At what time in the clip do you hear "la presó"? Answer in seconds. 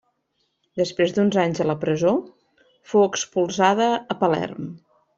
1.73-2.15